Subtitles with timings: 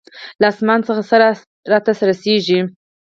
[0.41, 1.15] له آسمان څخه څه
[1.71, 2.59] راته رسېږي.